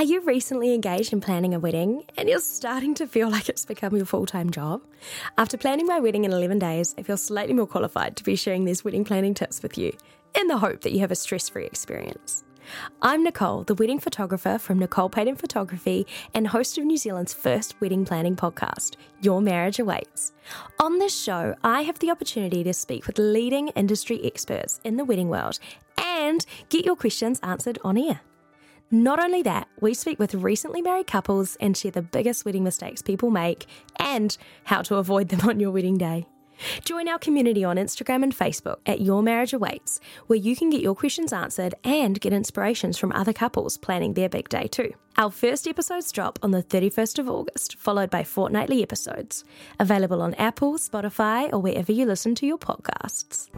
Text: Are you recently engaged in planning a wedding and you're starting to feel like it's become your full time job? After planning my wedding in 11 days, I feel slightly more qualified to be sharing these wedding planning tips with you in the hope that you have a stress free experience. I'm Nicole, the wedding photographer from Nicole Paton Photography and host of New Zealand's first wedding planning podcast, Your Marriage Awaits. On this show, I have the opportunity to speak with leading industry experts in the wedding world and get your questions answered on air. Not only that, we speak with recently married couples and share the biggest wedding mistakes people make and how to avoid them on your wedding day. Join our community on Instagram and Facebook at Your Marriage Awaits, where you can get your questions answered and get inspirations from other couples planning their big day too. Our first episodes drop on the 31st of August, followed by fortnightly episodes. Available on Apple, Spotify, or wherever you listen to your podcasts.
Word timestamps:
Are 0.00 0.12
you 0.12 0.22
recently 0.22 0.72
engaged 0.72 1.12
in 1.12 1.20
planning 1.20 1.52
a 1.52 1.60
wedding 1.60 2.04
and 2.16 2.26
you're 2.26 2.38
starting 2.38 2.94
to 2.94 3.06
feel 3.06 3.28
like 3.28 3.50
it's 3.50 3.66
become 3.66 3.94
your 3.94 4.06
full 4.06 4.24
time 4.24 4.48
job? 4.48 4.80
After 5.36 5.58
planning 5.58 5.86
my 5.86 6.00
wedding 6.00 6.24
in 6.24 6.32
11 6.32 6.58
days, 6.58 6.94
I 6.96 7.02
feel 7.02 7.18
slightly 7.18 7.52
more 7.52 7.66
qualified 7.66 8.16
to 8.16 8.24
be 8.24 8.34
sharing 8.34 8.64
these 8.64 8.82
wedding 8.82 9.04
planning 9.04 9.34
tips 9.34 9.62
with 9.62 9.76
you 9.76 9.92
in 10.34 10.46
the 10.46 10.56
hope 10.56 10.80
that 10.80 10.92
you 10.92 11.00
have 11.00 11.10
a 11.10 11.14
stress 11.14 11.50
free 11.50 11.66
experience. 11.66 12.44
I'm 13.02 13.22
Nicole, 13.22 13.64
the 13.64 13.74
wedding 13.74 14.00
photographer 14.00 14.56
from 14.56 14.78
Nicole 14.78 15.10
Paton 15.10 15.36
Photography 15.36 16.06
and 16.32 16.46
host 16.46 16.78
of 16.78 16.84
New 16.84 16.96
Zealand's 16.96 17.34
first 17.34 17.78
wedding 17.82 18.06
planning 18.06 18.36
podcast, 18.36 18.96
Your 19.20 19.42
Marriage 19.42 19.78
Awaits. 19.78 20.32
On 20.78 20.98
this 20.98 21.14
show, 21.14 21.54
I 21.62 21.82
have 21.82 21.98
the 21.98 22.10
opportunity 22.10 22.64
to 22.64 22.72
speak 22.72 23.06
with 23.06 23.18
leading 23.18 23.68
industry 23.68 24.24
experts 24.24 24.80
in 24.82 24.96
the 24.96 25.04
wedding 25.04 25.28
world 25.28 25.58
and 25.98 26.46
get 26.70 26.86
your 26.86 26.96
questions 26.96 27.38
answered 27.42 27.78
on 27.84 27.98
air. 27.98 28.22
Not 28.92 29.20
only 29.20 29.42
that, 29.42 29.68
we 29.80 29.94
speak 29.94 30.18
with 30.18 30.34
recently 30.34 30.82
married 30.82 31.06
couples 31.06 31.56
and 31.60 31.76
share 31.76 31.92
the 31.92 32.02
biggest 32.02 32.44
wedding 32.44 32.64
mistakes 32.64 33.02
people 33.02 33.30
make 33.30 33.66
and 34.00 34.36
how 34.64 34.82
to 34.82 34.96
avoid 34.96 35.28
them 35.28 35.40
on 35.48 35.60
your 35.60 35.70
wedding 35.70 35.96
day. 35.96 36.26
Join 36.84 37.08
our 37.08 37.18
community 37.18 37.64
on 37.64 37.76
Instagram 37.76 38.22
and 38.22 38.36
Facebook 38.36 38.78
at 38.84 39.00
Your 39.00 39.22
Marriage 39.22 39.52
Awaits, 39.52 40.00
where 40.26 40.38
you 40.38 40.56
can 40.56 40.70
get 40.70 40.82
your 40.82 40.94
questions 40.94 41.32
answered 41.32 41.74
and 41.84 42.20
get 42.20 42.32
inspirations 42.32 42.98
from 42.98 43.12
other 43.12 43.32
couples 43.32 43.78
planning 43.78 44.14
their 44.14 44.28
big 44.28 44.48
day 44.48 44.66
too. 44.66 44.92
Our 45.16 45.30
first 45.30 45.66
episodes 45.68 46.12
drop 46.12 46.38
on 46.42 46.50
the 46.50 46.62
31st 46.62 47.18
of 47.20 47.28
August, 47.28 47.76
followed 47.76 48.10
by 48.10 48.24
fortnightly 48.24 48.82
episodes. 48.82 49.44
Available 49.78 50.20
on 50.20 50.34
Apple, 50.34 50.74
Spotify, 50.74 51.50
or 51.52 51.60
wherever 51.60 51.92
you 51.92 52.06
listen 52.06 52.34
to 52.34 52.46
your 52.46 52.58
podcasts. 52.58 53.48